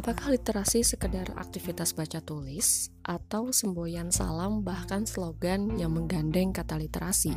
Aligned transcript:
Apakah 0.00 0.32
literasi 0.32 0.80
sekedar 0.80 1.28
aktivitas 1.36 1.92
baca 1.92 2.24
tulis 2.24 2.88
atau 3.04 3.52
semboyan 3.52 4.08
salam 4.08 4.64
bahkan 4.64 5.04
slogan 5.04 5.76
yang 5.76 5.92
menggandeng 5.92 6.56
kata 6.56 6.80
literasi? 6.80 7.36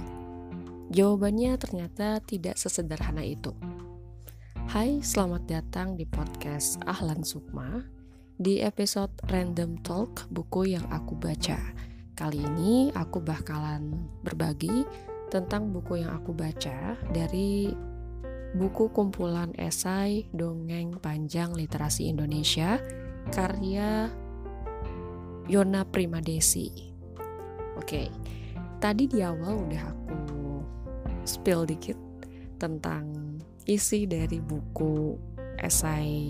Jawabannya 0.87 1.59
ternyata 1.59 2.23
tidak 2.23 2.55
sesederhana 2.55 3.19
itu. 3.19 3.51
Hai, 4.71 5.03
selamat 5.03 5.43
datang 5.43 5.99
di 5.99 6.07
podcast 6.07 6.79
Ahlan 6.87 7.27
Sukma 7.27 7.83
di 8.39 8.63
episode 8.63 9.11
Random 9.27 9.83
Talk 9.83 10.31
buku 10.31 10.71
yang 10.71 10.87
aku 10.87 11.19
baca. 11.19 11.59
Kali 12.15 12.47
ini 12.47 12.95
aku 12.95 13.19
bakalan 13.19 14.07
berbagi 14.23 14.87
tentang 15.27 15.67
buku 15.75 15.99
yang 15.99 16.15
aku 16.15 16.31
baca 16.31 16.95
dari 17.11 17.75
buku 18.53 18.93
kumpulan 18.93 19.49
esai 19.57 20.29
dongeng 20.29 21.01
panjang 21.01 21.57
literasi 21.57 22.13
Indonesia 22.13 22.77
karya 23.33 24.13
Yona 25.49 25.81
Primadesi. 25.89 26.69
Oke, 27.73 28.13
tadi 28.77 29.09
di 29.09 29.25
awal 29.25 29.57
udah 29.57 29.83
aku 29.89 30.61
spill 31.25 31.65
dikit 31.65 31.97
tentang 32.61 33.09
isi 33.65 34.05
dari 34.05 34.37
buku 34.37 35.17
esai 35.57 36.29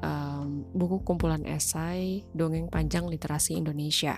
um, 0.00 0.64
buku 0.72 1.04
kumpulan 1.04 1.44
esai 1.44 2.24
dongeng 2.32 2.72
panjang 2.72 3.04
literasi 3.04 3.60
Indonesia. 3.60 4.16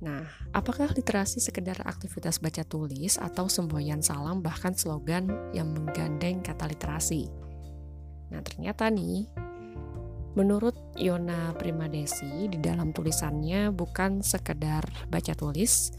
Nah, 0.00 0.24
apakah 0.56 0.88
literasi 0.96 1.44
sekedar 1.44 1.76
aktivitas 1.84 2.40
baca 2.40 2.64
tulis 2.64 3.20
atau 3.20 3.52
semboyan 3.52 4.00
salam 4.00 4.40
bahkan 4.40 4.72
slogan 4.72 5.28
yang 5.52 5.76
menggandeng 5.76 6.40
kata 6.40 6.64
literasi? 6.72 7.28
Nah, 8.32 8.40
ternyata 8.40 8.88
nih, 8.88 9.28
menurut 10.32 10.72
Yona 10.96 11.52
Primadesi 11.52 12.48
di 12.48 12.56
dalam 12.56 12.96
tulisannya 12.96 13.76
bukan 13.76 14.24
sekedar 14.24 14.88
baca 15.12 15.36
tulis, 15.36 15.92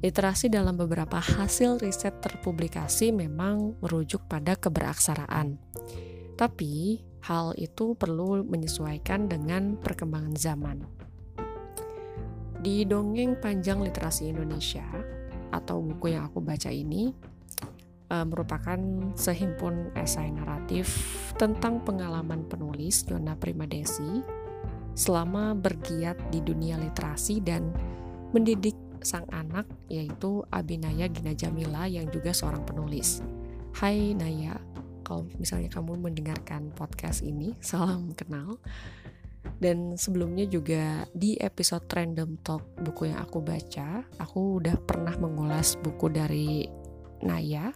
literasi 0.00 0.48
dalam 0.48 0.80
beberapa 0.80 1.20
hasil 1.20 1.84
riset 1.84 2.24
terpublikasi 2.24 3.12
memang 3.12 3.76
merujuk 3.84 4.24
pada 4.32 4.56
keberaksaraan. 4.56 5.60
Tapi, 6.40 7.04
hal 7.28 7.52
itu 7.60 7.92
perlu 8.00 8.40
menyesuaikan 8.48 9.28
dengan 9.28 9.76
perkembangan 9.76 10.34
zaman. 10.40 11.01
Di 12.62 12.86
dongeng 12.86 13.42
panjang 13.42 13.82
literasi 13.82 14.30
Indonesia 14.30 14.86
atau 15.50 15.82
buku 15.82 16.14
yang 16.14 16.30
aku 16.30 16.38
baca 16.38 16.70
ini 16.70 17.10
uh, 18.14 18.22
merupakan 18.22 18.78
sehimpun 19.18 19.90
esai 19.98 20.30
naratif 20.30 20.94
tentang 21.34 21.82
pengalaman 21.82 22.46
penulis 22.46 23.02
Yona 23.10 23.34
Primadesi 23.34 24.22
selama 24.94 25.58
bergiat 25.58 26.14
di 26.30 26.38
dunia 26.38 26.78
literasi 26.78 27.42
dan 27.42 27.74
mendidik 28.30 28.78
sang 29.02 29.26
anak 29.34 29.66
yaitu 29.90 30.46
Abinaya 30.54 31.10
Gina 31.10 31.34
Jamila 31.34 31.90
yang 31.90 32.06
juga 32.14 32.30
seorang 32.30 32.62
penulis. 32.62 33.18
Hai 33.74 34.14
Naya, 34.14 34.54
kalau 35.02 35.26
misalnya 35.42 35.66
kamu 35.66 35.98
mendengarkan 35.98 36.70
podcast 36.78 37.26
ini, 37.26 37.58
salam 37.58 38.14
kenal. 38.14 38.62
Dan 39.62 39.94
sebelumnya 39.94 40.42
juga 40.50 41.06
di 41.14 41.38
episode 41.38 41.86
Random 41.86 42.34
Talk 42.42 42.82
buku 42.82 43.14
yang 43.14 43.22
aku 43.22 43.38
baca, 43.46 44.02
aku 44.18 44.58
udah 44.58 44.74
pernah 44.82 45.14
mengulas 45.14 45.78
buku 45.78 46.10
dari 46.10 46.66
Naya 47.22 47.70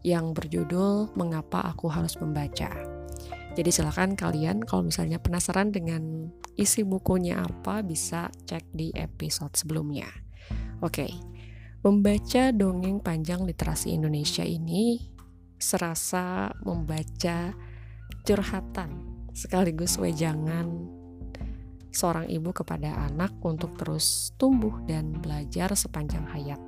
yang 0.00 0.32
berjudul 0.32 1.12
Mengapa 1.20 1.60
Aku 1.76 1.92
Harus 1.92 2.16
Membaca. 2.16 2.72
Jadi 3.52 3.68
silakan 3.68 4.16
kalian 4.16 4.64
kalau 4.64 4.88
misalnya 4.88 5.20
penasaran 5.20 5.68
dengan 5.68 6.32
isi 6.56 6.88
bukunya 6.88 7.44
apa 7.44 7.84
bisa 7.84 8.32
cek 8.48 8.72
di 8.72 8.88
episode 8.96 9.52
sebelumnya. 9.60 10.08
Oke. 10.80 11.12
Membaca 11.84 12.48
dongeng 12.52 13.00
panjang 13.04 13.44
literasi 13.44 13.92
Indonesia 13.92 14.44
ini 14.44 15.00
serasa 15.60 16.48
membaca 16.64 17.52
curhatan 18.24 19.20
sekaligus 19.32 19.96
wejangan 19.96 20.99
seorang 21.90 22.30
ibu 22.30 22.54
kepada 22.54 22.94
anak 23.10 23.34
untuk 23.42 23.74
terus 23.74 24.30
tumbuh 24.38 24.74
dan 24.86 25.18
belajar 25.18 25.74
sepanjang 25.74 26.26
hayat. 26.30 26.58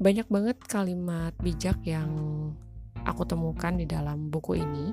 Banyak 0.00 0.26
banget 0.26 0.58
kalimat 0.66 1.36
bijak 1.38 1.78
yang 1.86 2.10
aku 3.06 3.22
temukan 3.24 3.76
di 3.76 3.86
dalam 3.86 4.28
buku 4.28 4.58
ini. 4.58 4.90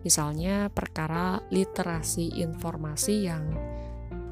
Misalnya 0.00 0.72
perkara 0.72 1.44
literasi 1.52 2.40
informasi 2.40 3.14
yang 3.28 3.44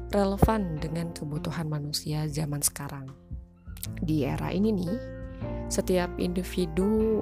relevan 0.09 0.81
dengan 0.81 1.13
kebutuhan 1.13 1.69
manusia 1.69 2.25
zaman 2.25 2.65
sekarang. 2.65 3.13
Di 4.01 4.25
era 4.25 4.49
ini 4.49 4.73
nih, 4.73 4.97
setiap 5.69 6.09
individu 6.17 7.21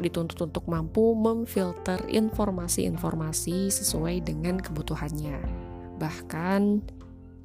dituntut 0.00 0.40
untuk 0.40 0.64
mampu 0.66 1.12
memfilter 1.12 2.00
informasi-informasi 2.08 3.68
sesuai 3.68 4.24
dengan 4.24 4.58
kebutuhannya 4.58 5.61
Bahkan 6.02 6.82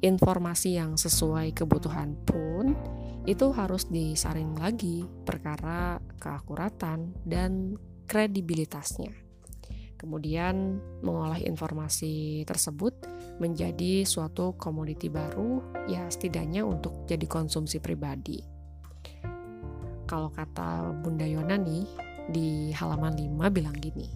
informasi 0.02 0.82
yang 0.82 0.98
sesuai 0.98 1.54
kebutuhan 1.54 2.18
pun 2.26 2.74
itu 3.22 3.54
harus 3.54 3.86
disaring 3.86 4.58
lagi 4.58 5.06
perkara 5.22 6.02
keakuratan 6.18 7.14
dan 7.22 7.78
kredibilitasnya. 8.10 9.14
Kemudian 9.98 10.78
mengolah 11.02 11.38
informasi 11.42 12.46
tersebut 12.46 12.94
menjadi 13.38 14.06
suatu 14.06 14.54
komoditi 14.54 15.10
baru 15.10 15.62
ya 15.90 16.06
setidaknya 16.10 16.62
untuk 16.66 17.06
jadi 17.06 17.26
konsumsi 17.26 17.78
pribadi. 17.78 18.38
Kalau 20.08 20.32
kata 20.32 20.98
Bunda 21.02 21.26
Yona 21.26 21.58
nih 21.60 21.84
di 22.30 22.70
halaman 22.72 23.12
5 23.12 23.54
bilang 23.54 23.76
gini, 23.76 24.08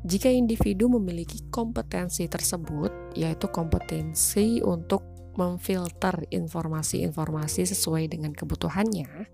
jika 0.00 0.32
individu 0.32 0.88
memiliki 0.88 1.44
kompetensi 1.52 2.24
tersebut, 2.24 3.12
yaitu 3.12 3.52
kompetensi 3.52 4.64
untuk 4.64 5.04
memfilter 5.36 6.24
informasi-informasi 6.32 7.68
sesuai 7.68 8.08
dengan 8.08 8.32
kebutuhannya, 8.32 9.28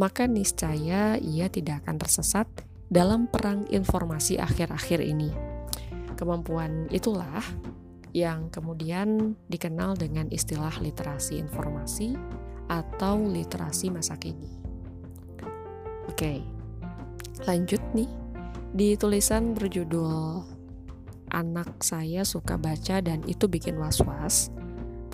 maka 0.00 0.24
niscaya 0.24 1.20
ia 1.20 1.46
tidak 1.52 1.84
akan 1.84 2.00
tersesat 2.00 2.48
dalam 2.88 3.28
perang 3.28 3.68
informasi 3.68 4.40
akhir-akhir 4.40 5.04
ini. 5.04 5.30
Kemampuan 6.16 6.88
itulah 6.88 7.44
yang 8.16 8.48
kemudian 8.50 9.38
dikenal 9.46 9.94
dengan 10.00 10.32
istilah 10.32 10.74
literasi 10.80 11.38
informasi 11.38 12.16
atau 12.72 13.20
literasi 13.20 13.92
masa 13.92 14.16
kini. 14.16 14.48
Oke, 16.10 16.42
lanjut 17.46 17.80
nih 17.94 18.19
di 18.70 18.94
tulisan 18.94 19.50
berjudul 19.50 20.46
Anak 21.30 21.82
saya 21.86 22.26
suka 22.26 22.58
baca 22.58 22.98
dan 22.98 23.22
itu 23.26 23.46
bikin 23.46 23.78
was-was. 23.78 24.50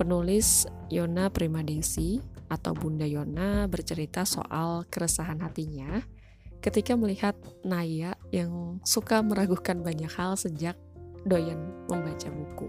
Penulis 0.01 0.65
Yona 0.89 1.29
Primadesi 1.29 2.21
atau 2.49 2.73
Bunda 2.73 3.05
Yona 3.05 3.69
bercerita 3.69 4.25
soal 4.25 4.89
keresahan 4.89 5.45
hatinya 5.45 6.01
ketika 6.65 6.97
melihat 6.97 7.37
Naya 7.69 8.17
yang 8.33 8.81
suka 8.81 9.21
meragukan 9.21 9.85
banyak 9.85 10.09
hal 10.09 10.41
sejak 10.41 10.77
doyan 11.29 11.61
membaca 11.89 12.33
buku. 12.33 12.69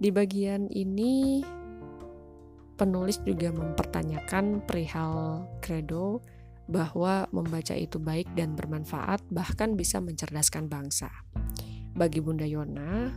Di 0.00 0.08
bagian 0.08 0.72
ini 0.72 1.44
penulis 2.80 3.20
juga 3.24 3.52
mempertanyakan 3.52 4.64
perihal 4.64 5.44
credo 5.60 6.24
bahwa 6.66 7.30
membaca 7.30 7.74
itu 7.74 8.02
baik 8.02 8.30
dan 8.34 8.58
bermanfaat, 8.58 9.22
bahkan 9.30 9.78
bisa 9.78 10.02
mencerdaskan 10.02 10.66
bangsa. 10.66 11.10
Bagi 11.94 12.20
Bunda 12.20 12.44
Yona, 12.44 13.14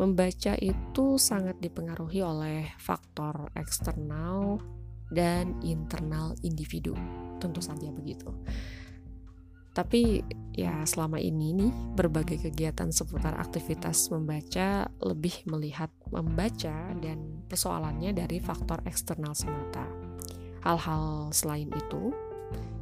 membaca 0.00 0.54
itu 0.58 1.20
sangat 1.20 1.60
dipengaruhi 1.60 2.24
oleh 2.24 2.72
faktor 2.80 3.52
eksternal 3.54 4.58
dan 5.12 5.56
internal 5.60 6.32
individu. 6.40 6.96
Tentu 7.38 7.60
saja 7.62 7.92
begitu. 7.92 8.32
Tapi 9.78 10.26
ya 10.58 10.82
selama 10.82 11.22
ini 11.22 11.54
nih 11.54 11.72
berbagai 11.94 12.50
kegiatan 12.50 12.90
seputar 12.90 13.38
aktivitas 13.38 14.10
membaca 14.10 14.90
lebih 14.98 15.46
melihat 15.46 15.86
membaca 16.10 16.98
dan 16.98 17.46
persoalannya 17.46 18.10
dari 18.10 18.42
faktor 18.42 18.82
eksternal 18.82 19.38
semata. 19.38 19.86
Hal-hal 20.66 21.30
selain 21.30 21.70
itu 21.70 22.10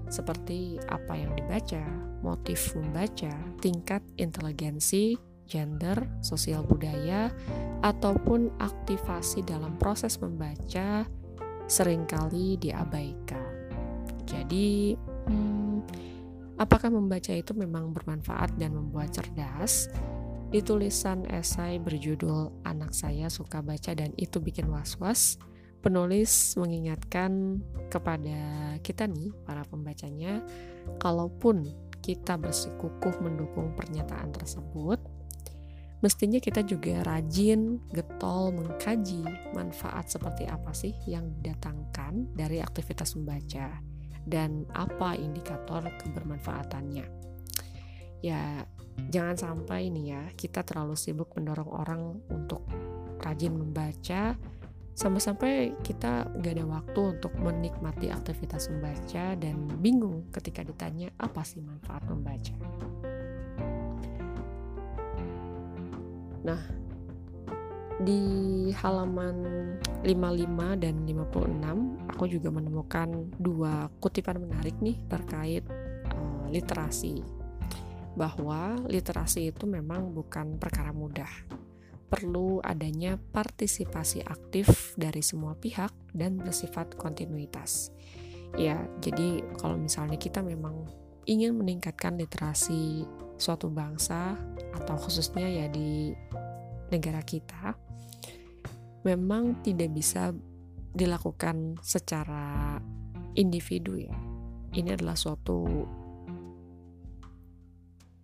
seperti 0.08 0.78
apa 0.86 1.18
yang 1.18 1.34
dibaca, 1.34 1.82
motif 2.22 2.74
membaca, 2.78 3.32
tingkat 3.58 4.02
inteligensi, 4.18 5.18
gender, 5.46 6.06
sosial 6.22 6.66
budaya, 6.66 7.30
ataupun 7.82 8.50
aktivasi 8.58 9.46
dalam 9.46 9.78
proses 9.78 10.18
membaca 10.18 11.06
sering 11.66 12.06
kali 12.06 12.58
diabaikan. 12.58 13.70
Jadi, 14.26 14.98
hmm, 14.98 15.76
apakah 16.58 16.90
membaca 16.90 17.30
itu 17.30 17.54
memang 17.54 17.94
bermanfaat 17.94 18.58
dan 18.58 18.74
membuat 18.74 19.14
cerdas? 19.14 19.90
Di 20.46 20.62
tulisan 20.62 21.26
esai 21.26 21.82
berjudul 21.82 22.62
Anak 22.62 22.94
Saya 22.94 23.26
Suka 23.26 23.62
Baca 23.62 23.90
dan 23.98 24.14
Itu 24.14 24.38
Bikin 24.38 24.70
Was-Was, 24.70 25.42
penulis 25.86 26.58
mengingatkan 26.58 27.62
kepada 27.86 28.74
kita 28.82 29.06
nih, 29.06 29.30
para 29.46 29.62
pembacanya, 29.62 30.42
kalaupun 30.98 31.62
kita 32.02 32.34
bersikukuh 32.34 33.22
mendukung 33.22 33.70
pernyataan 33.78 34.34
tersebut, 34.34 34.98
mestinya 36.02 36.42
kita 36.42 36.66
juga 36.66 37.06
rajin, 37.06 37.78
getol, 37.94 38.50
mengkaji 38.50 39.22
manfaat 39.54 40.10
seperti 40.10 40.50
apa 40.50 40.74
sih 40.74 40.90
yang 41.06 41.30
didatangkan 41.38 42.34
dari 42.34 42.58
aktivitas 42.58 43.14
membaca 43.14 43.78
dan 44.26 44.66
apa 44.74 45.14
indikator 45.14 45.86
kebermanfaatannya. 46.02 47.06
Ya, 48.26 48.66
jangan 49.06 49.38
sampai 49.38 49.86
nih 49.94 50.06
ya, 50.18 50.22
kita 50.34 50.66
terlalu 50.66 50.98
sibuk 50.98 51.30
mendorong 51.38 51.70
orang 51.70 52.02
untuk 52.34 52.66
rajin 53.22 53.54
membaca, 53.54 54.34
sampai-sampai 54.96 55.76
kita 55.84 56.24
gak 56.40 56.52
ada 56.56 56.64
waktu 56.64 57.20
untuk 57.20 57.36
menikmati 57.36 58.08
aktivitas 58.08 58.72
membaca 58.72 59.36
dan 59.36 59.68
bingung 59.76 60.24
ketika 60.32 60.64
ditanya 60.64 61.12
apa 61.20 61.44
sih 61.44 61.60
manfaat 61.60 62.00
membaca. 62.08 62.56
Nah, 66.48 66.60
di 68.00 68.20
halaman 68.72 69.36
55 70.00 70.80
dan 70.80 70.94
56 71.04 72.12
aku 72.16 72.24
juga 72.28 72.48
menemukan 72.48 73.08
dua 73.36 73.92
kutipan 74.00 74.40
menarik 74.40 74.76
nih 74.80 74.96
terkait 75.12 75.64
uh, 76.12 76.44
literasi 76.48 77.20
bahwa 78.16 78.80
literasi 78.88 79.52
itu 79.52 79.68
memang 79.68 80.12
bukan 80.12 80.56
perkara 80.56 80.92
mudah 80.92 81.28
perlu 82.06 82.62
adanya 82.62 83.18
partisipasi 83.18 84.22
aktif 84.22 84.94
dari 84.94 85.20
semua 85.20 85.58
pihak 85.58 85.90
dan 86.14 86.38
bersifat 86.38 86.94
kontinuitas 86.94 87.90
ya 88.54 88.78
jadi 89.02 89.42
kalau 89.58 89.76
misalnya 89.76 90.16
kita 90.16 90.40
memang 90.40 90.86
ingin 91.26 91.58
meningkatkan 91.58 92.14
literasi 92.14 93.02
suatu 93.36 93.68
bangsa 93.68 94.38
atau 94.72 94.96
khususnya 94.96 95.50
ya 95.50 95.66
di 95.66 96.14
negara 96.94 97.20
kita 97.20 97.74
memang 99.06 99.62
tidak 99.62 99.94
bisa 99.94 100.34
dilakukan 100.90 101.78
secara 101.84 102.74
individu 103.38 104.00
ya. 104.00 104.16
Ini 104.74 104.98
adalah 104.98 105.14
suatu 105.14 105.62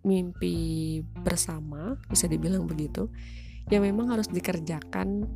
mimpi 0.03 0.99
bersama, 1.23 1.95
bisa 2.11 2.27
dibilang 2.27 2.67
begitu, 2.67 3.07
yang 3.71 3.85
memang 3.85 4.11
harus 4.11 4.27
dikerjakan 4.27 5.27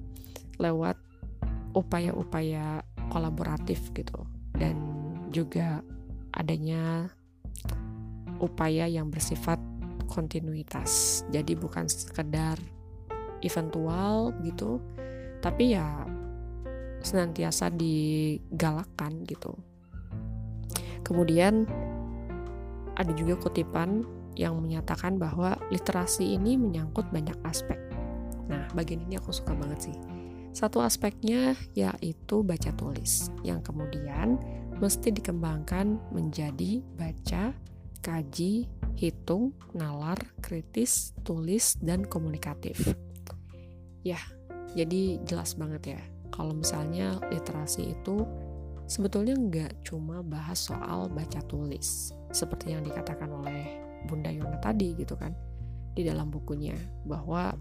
lewat 0.57 0.97
upaya-upaya 1.77 2.81
kolaboratif 3.13 3.93
gitu 3.93 4.25
dan 4.57 4.75
juga 5.29 5.85
adanya 6.33 7.07
upaya 8.41 8.85
yang 8.89 9.09
bersifat 9.09 9.61
kontinuitas. 10.09 11.23
Jadi 11.29 11.53
bukan 11.53 11.85
sekedar 11.85 12.57
eventual 13.43 14.33
gitu, 14.41 14.81
tapi 15.43 15.77
ya 15.77 16.05
senantiasa 17.05 17.69
digalakkan 17.69 19.21
gitu. 19.29 19.53
Kemudian 21.05 21.69
ada 22.97 23.13
juga 23.13 23.37
kutipan 23.37 24.03
yang 24.33 24.57
menyatakan 24.57 25.21
bahwa 25.21 25.57
literasi 25.69 26.35
ini 26.37 26.57
menyangkut 26.57 27.09
banyak 27.13 27.37
aspek. 27.45 27.86
Nah, 28.47 28.67
bagian 28.73 29.03
ini 29.03 29.19
aku 29.19 29.31
suka 29.31 29.55
banget 29.55 29.91
sih. 29.91 29.97
Satu 30.55 30.81
aspeknya 30.81 31.53
yaitu 31.77 32.41
baca 32.41 32.73
tulis, 32.73 33.29
yang 33.45 33.61
kemudian 33.61 34.41
mesti 34.81 35.13
dikembangkan 35.13 36.01
menjadi 36.09 36.81
baca, 36.97 37.53
kaji, 38.01 38.65
hitung, 38.97 39.53
nalar, 39.77 40.17
kritis, 40.41 41.13
tulis, 41.21 41.77
dan 41.77 42.07
komunikatif. 42.07 42.81
Ya, 44.01 44.17
jadi 44.73 45.21
jelas 45.27 45.53
banget 45.53 45.97
ya, 45.97 46.01
kalau 46.33 46.57
misalnya 46.57 47.21
literasi 47.29 47.93
itu 47.93 48.25
sebetulnya 48.87 49.35
nggak 49.35 49.83
cuma 49.83 50.23
bahas 50.23 50.57
soal 50.57 51.11
baca 51.11 51.43
tulis, 51.45 52.15
seperti 52.31 52.71
yang 52.73 52.81
dikatakan 52.81 53.27
oleh 53.29 53.83
Bunda 54.07 54.31
Yona 54.31 54.57
tadi 54.63 54.95
gitu 54.95 55.19
kan, 55.19 55.35
di 55.93 56.07
dalam 56.07 56.31
bukunya, 56.31 56.77
bahwa 57.03 57.51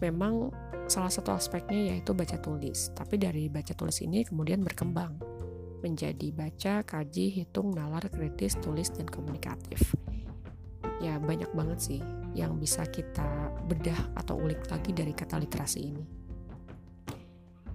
memang 0.00 0.50
salah 0.90 1.12
satu 1.12 1.30
aspeknya 1.30 1.94
yaitu 1.94 2.16
baca 2.16 2.34
tulis, 2.42 2.90
tapi 2.96 3.20
dari 3.20 3.46
baca 3.46 3.70
tulis 3.76 4.02
ini 4.02 4.26
kemudian 4.26 4.64
berkembang 4.66 5.20
menjadi 5.80 6.28
baca, 6.34 6.84
kaji, 6.84 7.32
hitung, 7.32 7.72
nalar, 7.72 8.04
kritis, 8.12 8.56
tulis, 8.60 8.92
dan 8.92 9.08
komunikatif. 9.08 9.96
Ya 11.00 11.16
banyak 11.16 11.48
banget 11.56 11.78
sih 11.80 12.00
yang 12.36 12.60
bisa 12.60 12.84
kita 12.84 13.54
bedah 13.64 14.12
atau 14.20 14.36
ulik 14.36 14.60
lagi 14.68 14.92
dari 14.92 15.16
kata 15.16 15.40
literasi 15.40 15.80
ini. 15.80 16.04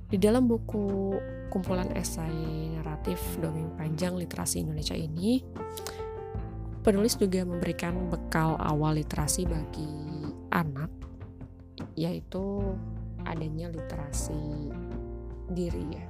Di 0.06 0.22
dalam 0.22 0.46
buku 0.46 1.18
kumpulan 1.50 1.90
esai 1.98 2.70
naratif 2.78 3.18
dongeng 3.42 3.74
panjang 3.74 4.14
literasi 4.14 4.62
Indonesia 4.62 4.94
ini, 4.94 5.42
penulis 6.86 7.18
juga 7.18 7.42
memberikan 7.42 8.14
bekal 8.14 8.54
awal 8.62 9.02
literasi 9.02 9.50
bagi 9.50 9.90
anak, 10.54 10.94
yaitu 11.98 12.62
adanya 13.26 13.72
literasi 13.72 14.72
diri 15.50 15.86
ya 15.92 16.06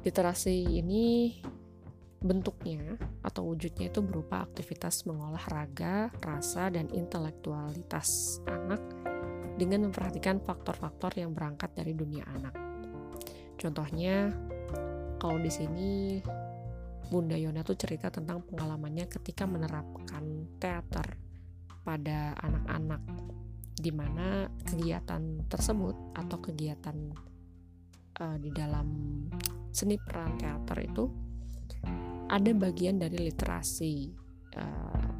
Literasi 0.00 0.80
ini 0.80 1.36
bentuknya 2.24 2.96
atau 3.20 3.52
wujudnya 3.52 3.92
itu 3.92 4.00
berupa 4.00 4.44
aktivitas 4.44 5.04
mengolah 5.04 5.44
raga, 5.52 6.08
rasa, 6.24 6.72
dan 6.72 6.88
intelektualitas 6.88 8.40
anak 8.48 8.80
dengan 9.60 9.88
memperhatikan 9.88 10.40
faktor-faktor 10.40 11.16
yang 11.20 11.36
berangkat 11.36 11.72
dari 11.76 11.92
dunia 11.92 12.24
anak. 12.32 12.56
Contohnya, 13.60 14.32
kalau 15.20 15.36
di 15.36 15.52
sini 15.52 15.90
Bunda 17.12 17.36
Yona 17.36 17.60
tuh 17.60 17.76
cerita 17.76 18.08
tentang 18.08 18.40
pengalamannya 18.40 19.04
ketika 19.04 19.44
menerapkan 19.44 20.48
teater 20.56 21.12
pada 21.84 22.32
anak-anak, 22.40 23.02
di 23.80 23.90
mana 23.90 24.44
kegiatan 24.62 25.48
tersebut 25.48 26.12
atau 26.12 26.38
kegiatan 26.38 26.96
uh, 28.20 28.36
di 28.36 28.52
dalam 28.52 28.86
seni 29.72 29.96
peran 29.96 30.36
teater 30.36 30.78
itu 30.84 31.04
ada 32.30 32.50
bagian 32.54 33.00
dari 33.00 33.32
literasi 33.32 34.12
uh, 34.60 35.10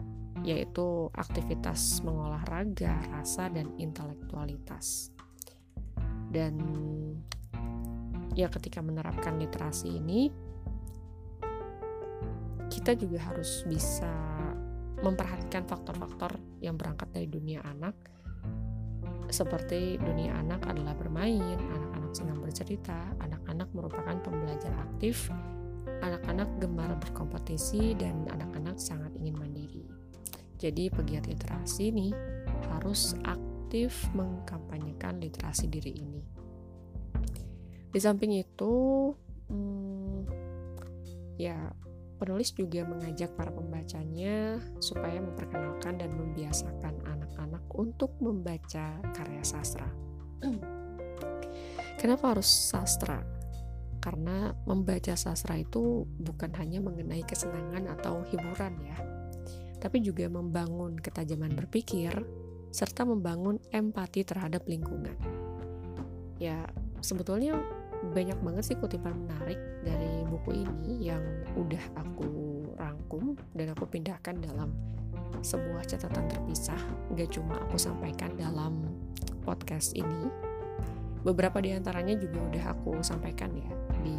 yaitu 0.44 1.08
aktivitas 1.12 2.00
mengolah 2.00 2.40
raga, 2.48 2.96
rasa 3.12 3.52
dan 3.52 3.76
intelektualitas. 3.76 5.12
Dan 6.30 6.56
ya 8.38 8.46
ketika 8.48 8.80
menerapkan 8.80 9.36
literasi 9.36 10.00
ini 10.00 10.30
kita 12.70 12.94
juga 12.94 13.18
harus 13.26 13.66
bisa 13.66 14.08
memperhatikan 15.02 15.66
faktor-faktor 15.66 16.38
yang 16.62 16.78
berangkat 16.78 17.10
dari 17.10 17.26
dunia 17.26 17.60
anak 17.66 17.96
seperti 19.30 19.96
dunia 19.96 20.34
anak 20.38 20.66
adalah 20.66 20.94
bermain, 20.94 21.58
anak-anak 21.58 22.12
senang 22.12 22.38
bercerita, 22.42 23.14
anak-anak 23.22 23.70
merupakan 23.72 24.16
pembelajar 24.22 24.74
aktif, 24.90 25.30
anak-anak 26.02 26.50
gemar 26.58 26.92
berkompetisi, 26.98 27.94
dan 27.94 28.26
anak-anak 28.30 28.76
sangat 28.76 29.14
ingin 29.18 29.38
mandiri. 29.38 29.86
Jadi 30.60 30.92
pegiat 30.92 31.24
literasi 31.24 31.88
ini 31.88 32.12
harus 32.76 33.16
aktif 33.24 34.04
mengkampanyekan 34.12 35.22
literasi 35.22 35.70
diri 35.72 35.96
ini. 35.96 36.22
Di 37.90 37.98
samping 37.98 38.36
itu, 38.36 38.74
hmm, 39.48 40.28
ya 41.40 41.72
Penulis 42.20 42.52
juga 42.52 42.84
mengajak 42.84 43.32
para 43.32 43.48
pembacanya 43.48 44.60
supaya 44.76 45.24
memperkenalkan 45.24 45.96
dan 45.96 46.12
membiasakan 46.12 47.00
anak-anak 47.08 47.64
untuk 47.72 48.12
membaca 48.20 49.00
karya 49.16 49.40
sastra. 49.40 49.88
Kenapa 51.96 52.36
harus 52.36 52.44
sastra? 52.44 53.24
Karena 54.04 54.52
membaca 54.68 55.16
sastra 55.16 55.56
itu 55.56 56.04
bukan 56.20 56.52
hanya 56.60 56.84
mengenai 56.84 57.24
kesenangan 57.24 57.88
atau 57.96 58.20
hiburan 58.28 58.76
ya, 58.84 58.96
tapi 59.80 60.04
juga 60.04 60.28
membangun 60.28 61.00
ketajaman 61.00 61.56
berpikir 61.56 62.12
serta 62.68 63.08
membangun 63.08 63.56
empati 63.72 64.28
terhadap 64.28 64.68
lingkungan. 64.68 65.16
Ya, 66.36 66.68
sebetulnya 67.00 67.60
banyak 68.00 68.38
banget 68.40 68.64
sih 68.72 68.76
kutipan 68.80 69.12
menarik 69.12 69.60
dari 69.84 70.24
buku 70.24 70.64
ini 70.64 71.12
yang 71.12 71.20
udah 71.52 71.84
aku 72.00 72.28
rangkum 72.80 73.36
dan 73.52 73.76
aku 73.76 73.84
pindahkan 73.84 74.40
dalam 74.40 74.72
sebuah 75.44 75.84
catatan 75.84 76.26
terpisah, 76.28 76.80
gak 77.16 77.32
cuma 77.32 77.60
aku 77.60 77.76
sampaikan 77.76 78.32
dalam 78.40 78.84
podcast 79.44 79.92
ini. 79.96 80.32
Beberapa 81.20 81.60
di 81.60 81.76
antaranya 81.76 82.16
juga 82.16 82.40
udah 82.48 82.64
aku 82.72 83.04
sampaikan 83.04 83.52
ya 83.52 83.68
di 84.00 84.16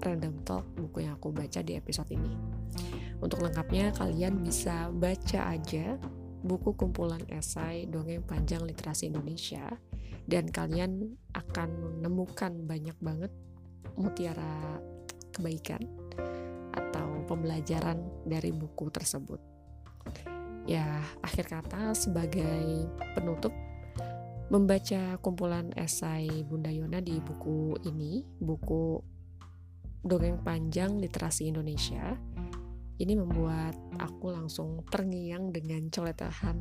Random 0.00 0.34
Talk 0.42 0.64
buku 0.72 1.04
yang 1.04 1.20
aku 1.20 1.28
baca 1.30 1.60
di 1.60 1.76
episode 1.76 2.08
ini. 2.08 2.32
Untuk 3.20 3.44
lengkapnya 3.44 3.92
kalian 3.94 4.40
bisa 4.40 4.88
baca 4.90 5.52
aja 5.52 6.00
buku 6.42 6.74
kumpulan 6.74 7.22
esai 7.30 7.86
dongeng 7.86 8.24
panjang 8.26 8.66
literasi 8.66 9.12
Indonesia 9.12 9.62
dan 10.26 10.48
kalian 10.48 11.18
akan 11.34 11.68
menemukan 11.98 12.52
banyak 12.66 12.94
banget 13.02 13.32
mutiara 13.98 14.78
kebaikan 15.34 15.82
atau 16.72 17.24
pembelajaran 17.28 18.00
dari 18.24 18.52
buku 18.52 18.88
tersebut. 18.92 19.40
Ya, 20.62 21.02
akhir 21.20 21.50
kata 21.50 21.92
sebagai 21.92 22.86
penutup 23.18 23.50
membaca 24.52 25.18
kumpulan 25.18 25.72
esai 25.74 26.44
Bunda 26.46 26.70
Yona 26.70 27.02
di 27.02 27.18
buku 27.18 27.80
ini, 27.88 28.22
buku 28.38 29.00
Dongeng 30.02 30.42
Panjang 30.42 30.98
Literasi 30.98 31.50
Indonesia, 31.50 32.14
ini 33.02 33.18
membuat 33.18 33.74
aku 33.98 34.30
langsung 34.30 34.86
terngiang 34.86 35.50
dengan 35.50 35.90
celotehan 35.90 36.58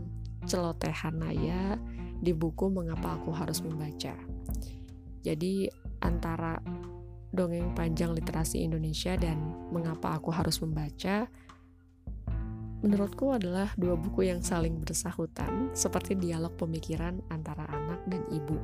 celotehan 0.50 1.22
Naya 1.22 1.78
di 2.22 2.32
buku 2.32 2.70
Mengapa 2.70 3.18
Aku 3.18 3.34
Harus 3.34 3.66
Membaca. 3.66 4.14
Jadi 5.26 5.66
antara 6.06 6.62
Dongeng 7.34 7.74
Panjang 7.74 8.14
Literasi 8.14 8.62
Indonesia 8.62 9.18
dan 9.18 9.42
Mengapa 9.74 10.16
Aku 10.22 10.30
Harus 10.30 10.62
Membaca 10.62 11.26
menurutku 12.82 13.30
adalah 13.30 13.70
dua 13.78 13.94
buku 13.94 14.26
yang 14.26 14.42
saling 14.42 14.82
bersahutan 14.82 15.70
seperti 15.78 16.18
dialog 16.18 16.58
pemikiran 16.58 17.22
antara 17.30 17.70
anak 17.70 18.02
dan 18.10 18.26
ibu. 18.34 18.58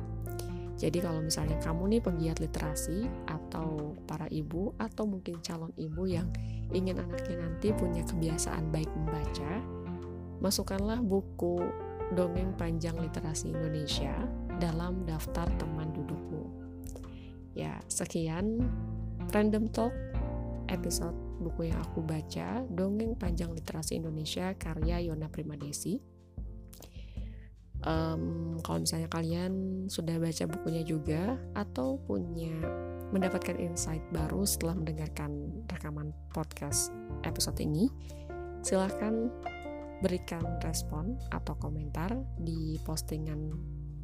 Jadi 0.78 1.02
kalau 1.02 1.22
misalnya 1.22 1.58
kamu 1.58 1.98
nih 1.98 2.02
penggiat 2.02 2.38
literasi 2.38 3.06
atau 3.26 3.98
para 4.06 4.30
ibu 4.30 4.74
atau 4.78 5.10
mungkin 5.10 5.42
calon 5.42 5.74
ibu 5.74 6.06
yang 6.06 6.30
ingin 6.70 7.02
anaknya 7.02 7.46
nanti 7.46 7.74
punya 7.74 8.06
kebiasaan 8.06 8.70
baik 8.70 8.90
membaca, 8.94 9.58
masukkanlah 10.38 11.02
buku 11.02 11.58
Dongeng 12.16 12.56
Panjang 12.56 12.96
Literasi 12.96 13.52
Indonesia 13.52 14.14
dalam 14.56 15.04
daftar 15.04 15.44
teman 15.60 15.92
dudukmu. 15.92 16.44
Ya, 17.52 17.82
sekian 17.90 18.64
Random 19.28 19.68
Talk 19.68 19.92
episode 20.68 21.16
buku 21.40 21.68
yang 21.72 21.80
aku 21.80 22.00
baca, 22.04 22.64
Dongeng 22.68 23.16
Panjang 23.16 23.52
Literasi 23.52 24.00
Indonesia 24.00 24.52
karya 24.56 25.04
Yona 25.04 25.28
Primadesi. 25.28 26.00
Um, 27.78 28.58
kalau 28.66 28.82
misalnya 28.82 29.06
kalian 29.06 29.86
sudah 29.86 30.18
baca 30.18 30.44
bukunya 30.50 30.82
juga 30.82 31.38
atau 31.54 32.02
punya 32.02 32.50
mendapatkan 33.14 33.54
insight 33.56 34.02
baru 34.10 34.42
setelah 34.42 34.76
mendengarkan 34.76 35.62
rekaman 35.70 36.10
podcast 36.34 36.90
episode 37.22 37.56
ini, 37.62 37.88
silahkan 38.66 39.30
berikan 40.00 40.44
respon 40.62 41.18
atau 41.34 41.58
komentar 41.58 42.14
di 42.38 42.78
postingan 42.86 43.50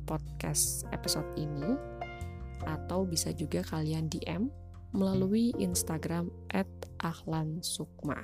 podcast 0.05 0.85
episode 0.93 1.27
ini 1.39 1.75
atau 2.65 3.05
bisa 3.05 3.33
juga 3.33 3.61
kalian 3.65 4.09
DM 4.09 4.49
melalui 4.95 5.51
Instagram 5.59 6.31
@ahlansukma. 7.03 8.19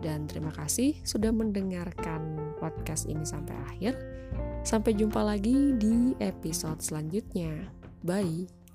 Dan 0.00 0.28
terima 0.28 0.52
kasih 0.52 0.96
sudah 1.04 1.32
mendengarkan 1.32 2.52
podcast 2.60 3.08
ini 3.08 3.24
sampai 3.24 3.56
akhir. 3.72 3.92
Sampai 4.66 4.98
jumpa 4.98 5.22
lagi 5.22 5.76
di 5.78 6.12
episode 6.18 6.82
selanjutnya. 6.82 7.70
Bye. 8.02 8.65